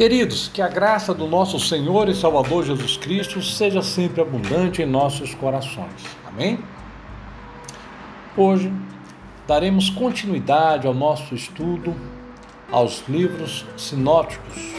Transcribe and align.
Queridos, 0.00 0.48
que 0.48 0.62
a 0.62 0.68
graça 0.68 1.12
do 1.12 1.26
nosso 1.26 1.60
Senhor 1.60 2.08
e 2.08 2.14
Salvador 2.14 2.64
Jesus 2.64 2.96
Cristo 2.96 3.42
seja 3.42 3.82
sempre 3.82 4.22
abundante 4.22 4.80
em 4.80 4.86
nossos 4.86 5.34
corações. 5.34 6.06
Amém? 6.26 6.58
Hoje 8.34 8.72
daremos 9.46 9.90
continuidade 9.90 10.86
ao 10.86 10.94
nosso 10.94 11.34
estudo 11.34 11.94
aos 12.72 13.06
livros 13.10 13.66
sinóticos 13.76 14.72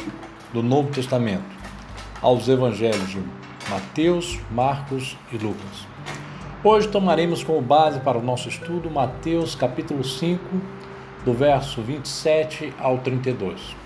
do 0.52 0.64
Novo 0.64 0.90
Testamento, 0.90 1.46
aos 2.20 2.48
evangelhos 2.48 3.12
de 3.12 3.24
Mateus, 3.70 4.40
Marcos 4.50 5.16
e 5.32 5.38
Lucas. 5.38 5.86
Hoje 6.64 6.88
tomaremos 6.88 7.44
como 7.44 7.62
base 7.62 8.00
para 8.00 8.18
o 8.18 8.24
nosso 8.24 8.50
estudo 8.50 8.90
Mateus 8.90 9.54
capítulo 9.54 10.04
5, 10.04 10.44
do 11.24 11.32
verso 11.32 11.80
27 11.80 12.74
ao 12.80 12.98
32 12.98 13.80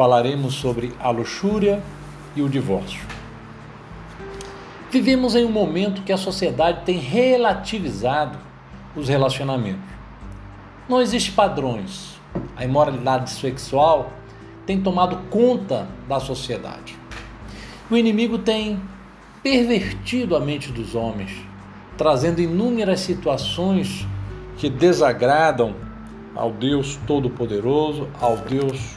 falaremos 0.00 0.54
sobre 0.54 0.94
a 0.98 1.10
luxúria 1.10 1.82
e 2.34 2.40
o 2.40 2.48
divórcio. 2.48 3.04
Vivemos 4.90 5.36
em 5.36 5.44
um 5.44 5.52
momento 5.52 6.00
que 6.00 6.10
a 6.10 6.16
sociedade 6.16 6.86
tem 6.86 6.96
relativizado 6.96 8.38
os 8.96 9.10
relacionamentos. 9.10 9.84
Não 10.88 11.02
existem 11.02 11.34
padrões. 11.34 12.18
A 12.56 12.64
imoralidade 12.64 13.28
sexual 13.28 14.10
tem 14.64 14.80
tomado 14.80 15.18
conta 15.28 15.86
da 16.08 16.18
sociedade. 16.18 16.96
O 17.90 17.94
inimigo 17.94 18.38
tem 18.38 18.80
pervertido 19.42 20.34
a 20.34 20.40
mente 20.40 20.72
dos 20.72 20.94
homens, 20.94 21.30
trazendo 21.98 22.40
inúmeras 22.40 23.00
situações 23.00 24.06
que 24.56 24.70
desagradam 24.70 25.74
ao 26.34 26.50
Deus 26.50 26.98
Todo-Poderoso, 27.06 28.08
ao 28.18 28.38
Deus 28.38 28.96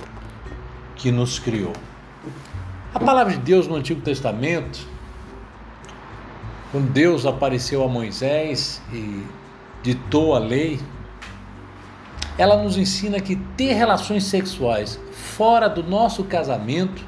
que 0.95 1.11
nos 1.11 1.39
criou. 1.39 1.73
A 2.93 2.99
palavra 2.99 3.33
de 3.33 3.39
Deus 3.39 3.67
no 3.67 3.75
Antigo 3.75 4.01
Testamento, 4.01 4.87
quando 6.71 6.91
Deus 6.91 7.25
apareceu 7.25 7.83
a 7.83 7.87
Moisés 7.87 8.81
e 8.91 9.23
ditou 9.81 10.35
a 10.35 10.39
lei, 10.39 10.79
ela 12.37 12.61
nos 12.61 12.77
ensina 12.77 13.19
que 13.19 13.35
ter 13.35 13.73
relações 13.73 14.23
sexuais 14.23 14.99
fora 15.11 15.67
do 15.67 15.83
nosso 15.83 16.23
casamento 16.23 17.03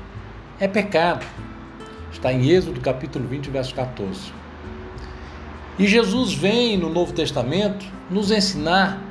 é 0.59 0.67
pecado. 0.67 1.25
Está 2.11 2.31
em 2.31 2.49
Êxodo 2.49 2.80
capítulo 2.80 3.27
20, 3.27 3.49
verso 3.49 3.73
14. 3.73 4.31
E 5.77 5.88
Jesus 5.88 6.33
vem 6.33 6.77
no 6.77 6.89
Novo 6.89 7.11
Testamento 7.11 7.86
nos 8.09 8.31
ensinar 8.31 9.02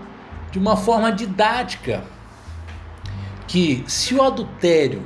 de 0.51 0.59
uma 0.59 0.77
forma 0.77 1.13
didática 1.13 2.05
que 3.55 3.85
se 3.87 4.13
o 4.17 4.21
adultério, 4.21 5.01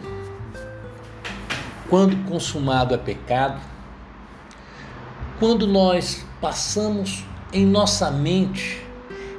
quando 1.91 2.17
consumado, 2.27 2.95
é 2.95 2.97
pecado, 2.97 3.61
quando 5.39 5.67
nós 5.67 6.25
passamos 6.41 7.27
em 7.53 7.67
nossa 7.67 8.11
mente 8.11 8.83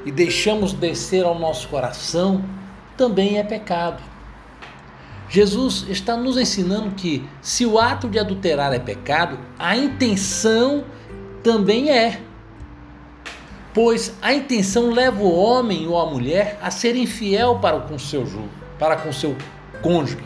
e 0.06 0.12
deixamos 0.12 0.74
descer 0.74 1.26
ao 1.26 1.40
nosso 1.40 1.70
coração, 1.70 2.46
também 2.96 3.40
é 3.40 3.44
pecado. 3.44 4.04
Jesus 5.28 5.88
está 5.90 6.16
nos 6.16 6.38
ensinando 6.38 6.92
que 6.92 7.28
se 7.42 7.66
o 7.66 7.80
ato 7.80 8.08
de 8.08 8.20
adulterar 8.20 8.72
é 8.74 8.80
pecado, 8.80 9.40
a 9.58 9.76
intenção 9.76 10.84
também 11.42 11.90
é. 11.90 12.22
Pois 13.74 14.16
a 14.22 14.36
intenção 14.36 14.92
leva 14.92 15.20
o 15.20 15.36
homem 15.36 15.88
ou 15.88 16.00
a 16.00 16.06
mulher 16.06 16.60
a 16.62 16.70
ser 16.70 16.96
infiel 16.96 17.58
para 17.58 17.80
com 17.80 17.98
seu 17.98 18.24
jugo 18.24 18.59
para 18.80 18.96
com 18.96 19.12
seu 19.14 19.36
cônjuge. 19.82 20.24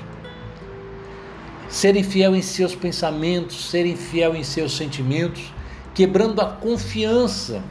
Serem 1.68 2.04
fiel 2.04 2.36
em 2.36 2.42
seus 2.42 2.76
pensamentos, 2.76 3.70
serem 3.70 3.98
fiel 3.98 4.36
em 4.36 4.44
seus 4.44 4.78
sentimentos, 4.78 5.52
quebrando 5.94 6.40
a 6.40 6.46
confiança. 6.46 7.64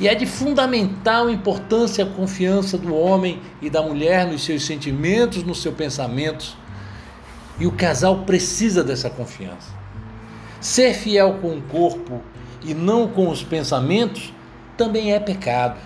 E 0.00 0.08
é 0.08 0.14
de 0.14 0.26
fundamental 0.26 1.28
importância 1.28 2.04
a 2.04 2.08
confiança 2.08 2.76
do 2.76 2.94
homem 2.94 3.40
e 3.60 3.68
da 3.68 3.82
mulher 3.82 4.26
nos 4.26 4.44
seus 4.44 4.64
sentimentos, 4.64 5.42
nos 5.42 5.60
seus 5.62 5.74
pensamentos. 5.74 6.56
E 7.58 7.66
o 7.66 7.72
casal 7.72 8.24
precisa 8.24 8.82
dessa 8.82 9.08
confiança. 9.08 9.74
Ser 10.60 10.94
fiel 10.94 11.38
com 11.40 11.56
o 11.56 11.62
corpo 11.62 12.22
e 12.62 12.74
não 12.74 13.08
com 13.08 13.28
os 13.28 13.42
pensamentos 13.42 14.32
também 14.76 15.12
é 15.12 15.20
pecado. 15.20 15.78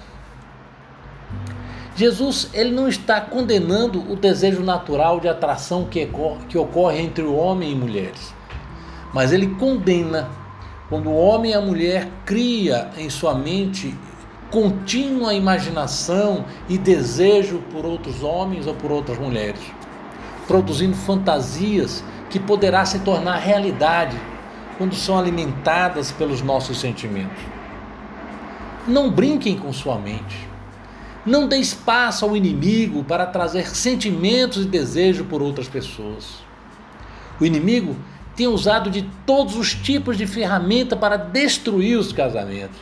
Jesus 2.01 2.49
ele 2.55 2.71
não 2.71 2.89
está 2.89 3.21
condenando 3.21 4.11
o 4.11 4.17
desejo 4.17 4.63
natural 4.63 5.21
de 5.21 5.29
atração 5.29 5.85
que, 5.85 6.09
que 6.49 6.57
ocorre 6.57 6.99
entre 6.99 7.23
o 7.25 7.37
homem 7.37 7.73
e 7.73 7.75
mulheres, 7.75 8.35
mas 9.13 9.35
ele 9.35 9.49
condena 9.57 10.31
quando 10.89 11.11
o 11.11 11.15
homem 11.15 11.51
e 11.51 11.55
a 11.55 11.61
mulher 11.61 12.09
cria 12.25 12.89
em 12.97 13.11
sua 13.11 13.35
mente 13.35 13.95
contínua 14.51 15.35
imaginação 15.35 16.47
e 16.71 16.79
desejo 16.79 17.63
por 17.71 17.85
outros 17.85 18.23
homens 18.23 18.67
ou 18.67 18.75
por 18.75 18.91
outras 18.91 19.19
mulheres, 19.19 19.61
produzindo 20.47 20.97
fantasias 20.97 22.03
que 22.31 22.41
poderá 22.41 22.87
se 22.87 23.01
tornar 23.01 23.37
realidade 23.37 24.19
quando 24.79 24.95
são 24.95 25.19
alimentadas 25.19 26.11
pelos 26.11 26.41
nossos 26.41 26.81
sentimentos. 26.81 27.43
Não 28.89 29.11
brinquem 29.11 29.59
com 29.59 29.71
sua 29.71 29.99
mente. 29.99 30.50
Não 31.31 31.47
dê 31.47 31.59
espaço 31.59 32.25
ao 32.25 32.37
inimigo 32.37 33.05
para 33.05 33.25
trazer 33.25 33.69
sentimentos 33.69 34.65
e 34.65 34.69
desejo 34.69 35.27
por 35.27 35.41
outras 35.41 35.69
pessoas. 35.69 36.43
O 37.41 37.47
inimigo 37.47 37.95
tem 38.35 38.49
usado 38.49 38.91
de 38.91 39.09
todos 39.25 39.55
os 39.55 39.73
tipos 39.73 40.19
de 40.19 40.27
ferramenta 40.27 40.97
para 40.97 41.17
destruir 41.17 41.97
os 41.97 42.13
casamentos, 42.13 42.81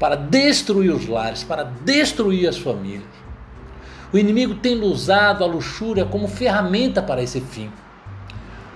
para 0.00 0.16
destruir 0.16 0.92
os 0.92 1.06
lares, 1.06 1.44
para 1.44 1.62
destruir 1.62 2.48
as 2.48 2.58
famílias. 2.58 3.04
O 4.12 4.18
inimigo 4.18 4.56
tem 4.56 4.82
usado 4.82 5.44
a 5.44 5.46
luxúria 5.46 6.04
como 6.04 6.26
ferramenta 6.26 7.00
para 7.00 7.22
esse 7.22 7.40
fim. 7.40 7.70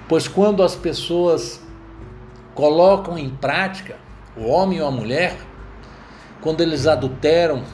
Pois 0.09 0.29
quando 0.29 0.63
as 0.63 0.77
pessoas 0.77 1.61
colocam 2.55 3.19
em 3.19 3.31
prática, 3.31 3.97
o 4.37 4.47
homem 4.47 4.81
ou 4.81 4.87
a 4.87 4.93
mulher, 4.93 5.37
quando 6.41 6.61
eles 6.61 6.87
adulteram, 6.87 7.65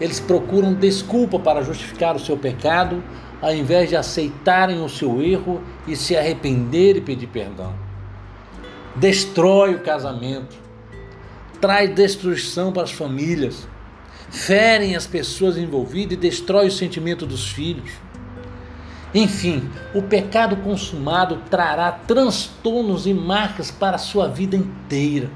eles 0.00 0.18
procuram 0.18 0.74
desculpa 0.74 1.38
para 1.38 1.62
justificar 1.62 2.16
o 2.16 2.20
seu 2.20 2.36
pecado, 2.36 3.02
ao 3.40 3.54
invés 3.54 3.88
de 3.88 3.96
aceitarem 3.96 4.82
o 4.82 4.88
seu 4.88 5.22
erro 5.22 5.62
e 5.86 5.94
se 5.94 6.16
arrepender 6.16 6.96
e 6.96 7.00
pedir 7.00 7.28
perdão. 7.28 7.74
Destrói 8.96 9.74
o 9.74 9.80
casamento, 9.80 10.56
traz 11.60 11.94
destruição 11.94 12.72
para 12.72 12.84
as 12.84 12.92
famílias, 12.92 13.68
ferem 14.30 14.96
as 14.96 15.06
pessoas 15.06 15.56
envolvidas 15.56 16.14
e 16.14 16.20
destrói 16.20 16.68
o 16.68 16.72
sentimento 16.72 17.26
dos 17.26 17.48
filhos. 17.48 17.90
Enfim, 19.14 19.70
o 19.94 20.02
pecado 20.02 20.56
consumado 20.56 21.40
trará 21.48 21.92
transtornos 21.92 23.06
e 23.06 23.14
marcas 23.14 23.70
para 23.70 23.94
a 23.94 23.98
sua 23.98 24.26
vida 24.26 24.56
inteira. 24.56 25.30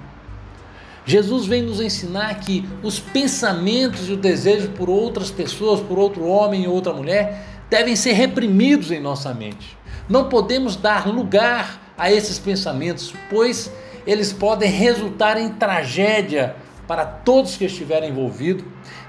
Jesus 1.09 1.47
vem 1.47 1.63
nos 1.63 1.81
ensinar 1.81 2.39
que 2.41 2.69
os 2.83 3.01
pensamentos 3.01 4.11
e 4.11 4.13
o 4.13 4.17
desejo 4.17 4.69
por 4.73 4.91
outras 4.91 5.31
pessoas, 5.31 5.81
por 5.81 5.99
outro 5.99 6.27
homem 6.27 6.69
ou 6.69 6.75
outra 6.75 6.93
mulher, 6.93 7.47
devem 7.71 7.97
ser 7.97 8.13
reprimidos 8.13 8.91
em 8.91 9.01
nossa 9.01 9.33
mente. 9.33 9.75
Não 10.07 10.29
podemos 10.29 10.77
dar 10.77 11.09
lugar 11.09 11.95
a 11.97 12.13
esses 12.13 12.39
pensamentos, 12.39 13.15
pois 13.31 13.73
eles 14.07 14.35
podem 14.35 14.71
resultar 14.71 15.39
em 15.39 15.49
tragédia 15.49 16.55
para 16.87 17.07
todos 17.07 17.57
que 17.57 17.65
estiverem 17.65 18.11
envolvidos, 18.11 18.67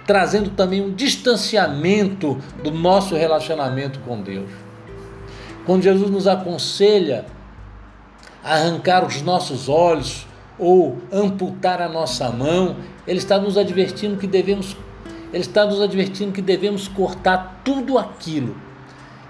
trazendo 0.07 0.51
também 0.51 0.81
um 0.81 0.93
distanciamento 0.93 2.41
do 2.63 2.71
nosso 2.71 3.13
relacionamento 3.13 3.99
com 4.07 4.21
Deus. 4.21 4.49
Quando 5.65 5.83
Jesus 5.83 6.09
nos 6.09 6.27
aconselha 6.27 7.25
a 8.41 8.53
arrancar 8.53 9.05
os 9.05 9.21
nossos 9.21 9.67
olhos 9.67 10.28
ou 10.59 10.97
amputar 11.11 11.81
a 11.81 11.87
nossa 11.87 12.29
mão, 12.29 12.75
ele 13.07 13.17
está 13.17 13.39
nos 13.39 13.57
advertindo 13.57 14.17
que 14.17 14.27
devemos 14.27 14.75
ele 15.31 15.43
está 15.43 15.63
nos 15.63 15.79
advertindo 15.79 16.31
que 16.31 16.41
devemos 16.41 16.87
cortar 16.87 17.61
tudo 17.63 17.99
aquilo 17.99 18.55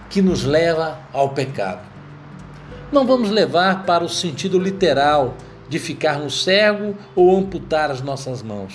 que 0.10 0.22
nos 0.22 0.44
leva 0.44 0.98
ao 1.12 1.30
pecado. 1.30 1.82
Não 2.90 3.06
vamos 3.06 3.30
levar 3.30 3.86
para 3.86 4.04
o 4.04 4.10
sentido 4.10 4.58
literal 4.58 5.36
de 5.68 5.78
ficarmos 5.78 6.44
cego 6.44 6.96
ou 7.16 7.38
amputar 7.38 7.92
as 7.92 8.02
nossas 8.02 8.42
mãos. 8.42 8.74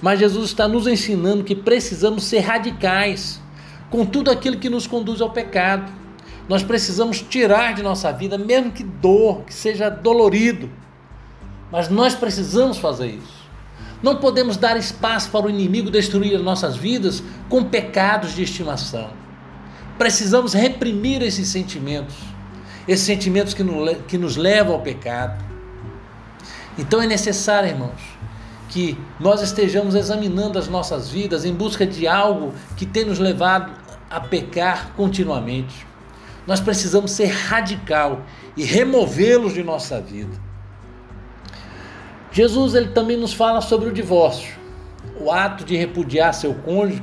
Mas 0.00 0.18
Jesus 0.18 0.46
está 0.46 0.66
nos 0.66 0.86
ensinando 0.86 1.44
que 1.44 1.54
precisamos 1.54 2.24
ser 2.24 2.40
radicais 2.40 3.40
com 3.90 4.06
tudo 4.06 4.30
aquilo 4.30 4.56
que 4.56 4.70
nos 4.70 4.86
conduz 4.86 5.20
ao 5.20 5.30
pecado. 5.30 5.92
Nós 6.48 6.62
precisamos 6.62 7.20
tirar 7.20 7.74
de 7.74 7.82
nossa 7.82 8.10
vida, 8.12 8.38
mesmo 8.38 8.72
que 8.72 8.82
dor, 8.82 9.42
que 9.42 9.52
seja 9.52 9.90
dolorido, 9.90 10.70
mas 11.70 11.88
nós 11.88 12.14
precisamos 12.14 12.78
fazer 12.78 13.08
isso. 13.08 13.40
Não 14.02 14.16
podemos 14.16 14.56
dar 14.56 14.76
espaço 14.76 15.30
para 15.30 15.46
o 15.46 15.50
inimigo 15.50 15.90
destruir 15.90 16.34
as 16.34 16.42
nossas 16.42 16.76
vidas 16.76 17.22
com 17.48 17.64
pecados 17.64 18.34
de 18.34 18.42
estimação. 18.42 19.10
Precisamos 19.98 20.54
reprimir 20.54 21.20
esses 21.22 21.48
sentimentos, 21.48 22.16
esses 22.88 23.04
sentimentos 23.04 23.54
que 23.54 24.18
nos 24.18 24.36
levam 24.36 24.74
ao 24.74 24.80
pecado. 24.80 25.44
Então 26.78 27.02
é 27.02 27.06
necessário, 27.06 27.68
irmãos, 27.68 28.00
que 28.70 28.96
nós 29.18 29.42
estejamos 29.42 29.94
examinando 29.94 30.58
as 30.58 30.66
nossas 30.66 31.10
vidas 31.10 31.44
em 31.44 31.52
busca 31.52 31.84
de 31.86 32.08
algo 32.08 32.54
que 32.76 32.86
tem 32.86 33.04
nos 33.04 33.18
levado 33.18 33.70
a 34.08 34.18
pecar 34.18 34.92
continuamente. 34.96 35.86
Nós 36.46 36.58
precisamos 36.58 37.10
ser 37.10 37.26
radical 37.26 38.22
e 38.56 38.64
removê-los 38.64 39.52
de 39.52 39.62
nossa 39.62 40.00
vida. 40.00 40.49
Jesus 42.32 42.74
ele 42.74 42.88
também 42.88 43.16
nos 43.16 43.32
fala 43.32 43.60
sobre 43.60 43.88
o 43.88 43.92
divórcio, 43.92 44.56
o 45.20 45.30
ato 45.30 45.64
de 45.64 45.76
repudiar 45.76 46.32
seu 46.32 46.54
cônjuge. 46.54 47.02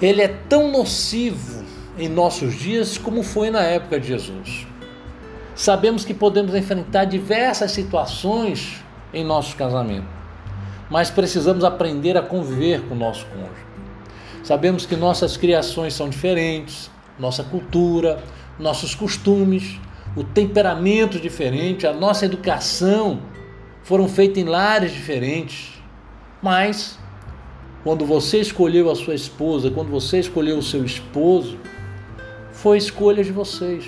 Ele 0.00 0.22
é 0.22 0.28
tão 0.28 0.70
nocivo 0.70 1.64
em 1.98 2.08
nossos 2.08 2.54
dias 2.54 2.98
como 2.98 3.22
foi 3.22 3.50
na 3.50 3.62
época 3.62 4.00
de 4.00 4.08
Jesus. 4.08 4.66
Sabemos 5.54 6.04
que 6.04 6.12
podemos 6.12 6.54
enfrentar 6.54 7.04
diversas 7.04 7.72
situações 7.72 8.82
em 9.12 9.24
nosso 9.24 9.56
casamento, 9.56 10.06
mas 10.90 11.10
precisamos 11.10 11.64
aprender 11.64 12.16
a 12.16 12.22
conviver 12.22 12.82
com 12.82 12.94
o 12.94 12.98
nosso 12.98 13.26
cônjuge. 13.26 13.66
Sabemos 14.42 14.86
que 14.86 14.94
nossas 14.94 15.36
criações 15.36 15.94
são 15.94 16.08
diferentes, 16.08 16.90
nossa 17.18 17.42
cultura, 17.42 18.22
nossos 18.58 18.94
costumes, 18.94 19.80
o 20.16 20.24
temperamento 20.24 21.20
diferente, 21.20 21.86
a 21.86 21.92
nossa 21.92 22.24
educação 22.24 23.20
foram 23.82 24.08
feitas 24.08 24.42
em 24.42 24.46
lares 24.46 24.90
diferentes. 24.90 25.74
Mas 26.42 26.98
quando 27.84 28.04
você 28.04 28.40
escolheu 28.40 28.90
a 28.90 28.96
sua 28.96 29.14
esposa, 29.14 29.70
quando 29.70 29.90
você 29.90 30.18
escolheu 30.18 30.58
o 30.58 30.62
seu 30.62 30.84
esposo, 30.84 31.58
foi 32.50 32.78
escolha 32.78 33.22
de 33.22 33.30
vocês. 33.30 33.84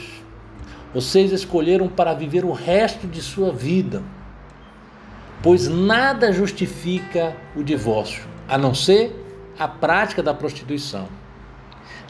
Vocês 0.94 1.32
escolheram 1.32 1.88
para 1.88 2.14
viver 2.14 2.44
o 2.44 2.52
resto 2.52 3.06
de 3.06 3.20
sua 3.22 3.50
vida 3.50 4.02
pois 5.42 5.68
nada 5.68 6.32
justifica 6.32 7.36
o 7.54 7.62
divórcio, 7.62 8.24
a 8.48 8.58
não 8.58 8.74
ser 8.74 9.14
a 9.58 9.68
prática 9.68 10.22
da 10.22 10.34
prostituição. 10.34 11.08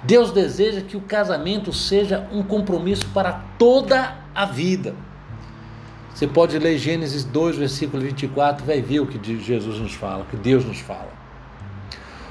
Deus 0.05 0.31
deseja 0.31 0.81
que 0.81 0.97
o 0.97 1.01
casamento 1.01 1.73
seja 1.73 2.29
um 2.33 2.43
compromisso 2.43 3.07
para 3.13 3.33
toda 3.59 4.17
a 4.35 4.45
vida. 4.45 4.95
Você 6.15 6.27
pode 6.27 6.59
ler 6.59 6.79
Gênesis 6.79 7.23
2, 7.23 7.59
versículo 7.59 8.03
24, 8.03 8.65
vai 8.65 8.81
ver 8.81 9.01
o 9.01 9.07
que 9.07 9.21
Jesus 9.39 9.79
nos 9.79 9.95
fala, 9.95 10.23
o 10.23 10.27
que 10.27 10.37
Deus 10.37 10.65
nos 10.65 10.81
fala. 10.81 11.13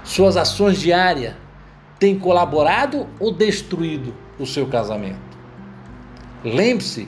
Suas 0.04 0.36
ações 0.36 0.80
diárias 0.80 1.36
têm 2.00 2.18
colaborado 2.20 3.08
ou 3.20 3.32
destruído 3.32 4.14
o 4.38 4.46
seu 4.46 4.68
casamento? 4.68 5.38
Lembre-se 6.44 7.08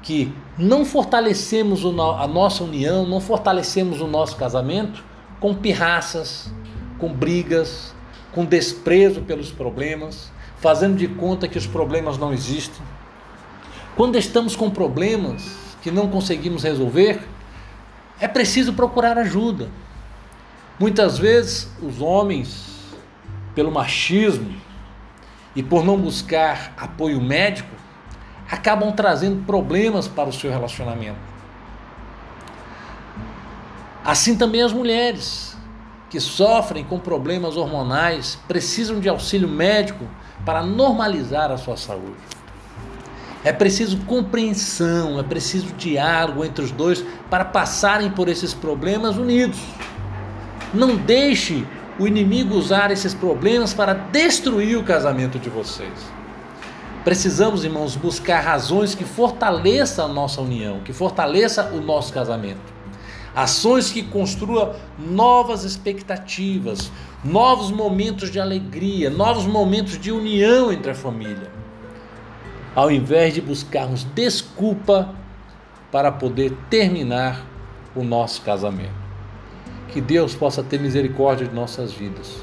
que 0.00 0.32
não 0.56 0.84
fortalecemos 0.84 1.84
a 1.84 2.26
nossa 2.28 2.62
união, 2.62 3.04
não 3.04 3.20
fortalecemos 3.20 4.00
o 4.00 4.06
nosso 4.06 4.36
casamento 4.36 5.04
com 5.40 5.54
pirraças, 5.54 6.52
com 6.98 7.12
brigas, 7.12 7.95
com 8.36 8.44
desprezo 8.44 9.22
pelos 9.22 9.50
problemas, 9.50 10.30
fazendo 10.58 10.98
de 10.98 11.08
conta 11.08 11.48
que 11.48 11.56
os 11.56 11.66
problemas 11.66 12.18
não 12.18 12.34
existem. 12.34 12.84
Quando 13.96 14.18
estamos 14.18 14.54
com 14.54 14.68
problemas 14.68 15.56
que 15.80 15.90
não 15.90 16.10
conseguimos 16.10 16.62
resolver, 16.62 17.26
é 18.20 18.28
preciso 18.28 18.74
procurar 18.74 19.16
ajuda. 19.16 19.70
Muitas 20.78 21.18
vezes 21.18 21.66
os 21.82 22.02
homens, 22.02 22.94
pelo 23.54 23.72
machismo 23.72 24.54
e 25.54 25.62
por 25.62 25.82
não 25.82 25.96
buscar 25.96 26.74
apoio 26.76 27.18
médico, 27.22 27.74
acabam 28.50 28.92
trazendo 28.92 29.46
problemas 29.46 30.06
para 30.06 30.28
o 30.28 30.32
seu 30.32 30.50
relacionamento. 30.50 31.18
Assim 34.04 34.36
também 34.36 34.60
as 34.60 34.74
mulheres 34.74 35.56
que 36.08 36.20
sofrem 36.20 36.84
com 36.84 36.98
problemas 36.98 37.56
hormonais 37.56 38.38
precisam 38.46 39.00
de 39.00 39.08
auxílio 39.08 39.48
médico 39.48 40.06
para 40.44 40.62
normalizar 40.62 41.50
a 41.50 41.56
sua 41.56 41.76
saúde. 41.76 42.14
É 43.44 43.52
preciso 43.52 43.98
compreensão, 43.98 45.18
é 45.20 45.22
preciso 45.22 45.72
diálogo 45.74 46.44
entre 46.44 46.64
os 46.64 46.70
dois 46.70 47.04
para 47.30 47.44
passarem 47.44 48.10
por 48.10 48.28
esses 48.28 48.52
problemas 48.52 49.16
unidos. 49.16 49.58
Não 50.74 50.96
deixe 50.96 51.64
o 51.98 52.06
inimigo 52.06 52.54
usar 52.54 52.90
esses 52.90 53.14
problemas 53.14 53.72
para 53.72 53.94
destruir 53.94 54.76
o 54.76 54.84
casamento 54.84 55.38
de 55.38 55.48
vocês. 55.48 55.92
Precisamos, 57.04 57.64
irmãos, 57.64 57.94
buscar 57.94 58.40
razões 58.40 58.94
que 58.94 59.04
fortaleçam 59.04 60.06
a 60.06 60.08
nossa 60.08 60.40
união, 60.40 60.80
que 60.80 60.92
fortaleça 60.92 61.70
o 61.72 61.80
nosso 61.80 62.12
casamento. 62.12 62.75
Ações 63.36 63.92
que 63.92 64.02
construam 64.02 64.74
novas 64.98 65.62
expectativas, 65.62 66.90
novos 67.22 67.70
momentos 67.70 68.30
de 68.30 68.40
alegria, 68.40 69.10
novos 69.10 69.44
momentos 69.44 69.98
de 69.98 70.10
união 70.10 70.72
entre 70.72 70.90
a 70.90 70.94
família. 70.94 71.52
Ao 72.74 72.90
invés 72.90 73.34
de 73.34 73.42
buscarmos 73.42 74.04
desculpa 74.14 75.14
para 75.92 76.10
poder 76.10 76.56
terminar 76.70 77.46
o 77.94 78.02
nosso 78.02 78.40
casamento. 78.40 79.06
Que 79.88 80.00
Deus 80.00 80.34
possa 80.34 80.62
ter 80.62 80.80
misericórdia 80.80 81.46
de 81.46 81.54
nossas 81.54 81.92
vidas 81.92 82.38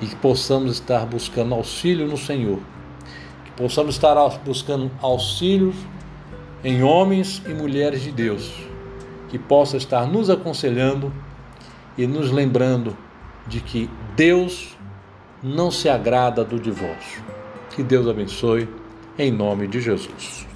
e 0.00 0.06
que 0.06 0.16
possamos 0.16 0.72
estar 0.72 1.06
buscando 1.06 1.54
auxílio 1.54 2.06
no 2.06 2.16
Senhor 2.16 2.60
possamos 3.60 3.94
estar 3.94 4.16
buscando 4.42 4.90
auxílios 5.02 5.76
em 6.64 6.82
homens 6.82 7.42
e 7.46 7.52
mulheres 7.52 8.00
de 8.00 8.10
Deus, 8.10 8.50
que 9.30 9.38
possa 9.38 9.76
estar 9.76 10.06
nos 10.06 10.28
aconselhando 10.28 11.12
e 11.96 12.06
nos 12.06 12.30
lembrando 12.30 12.96
de 13.46 13.60
que 13.60 13.88
Deus 14.16 14.76
não 15.42 15.70
se 15.70 15.88
agrada 15.88 16.44
do 16.44 16.58
divórcio. 16.58 17.22
Que 17.70 17.82
Deus 17.82 18.08
abençoe, 18.08 18.68
em 19.16 19.30
nome 19.30 19.68
de 19.68 19.80
Jesus. 19.80 20.49